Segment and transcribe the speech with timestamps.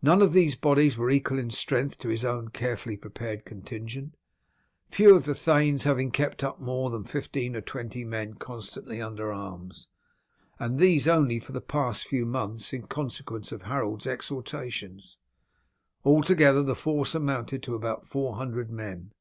[0.00, 4.14] None of these bodies were equal in strength to his own carefully prepared contingent,
[4.90, 9.30] few of the thanes having kept up more than fifteen or twenty men constantly under
[9.30, 9.86] arms,
[10.58, 15.18] and these only for the past few months, in consequence of Harold's exhortations.
[16.02, 19.12] Altogether the force amounted to about four hundred men.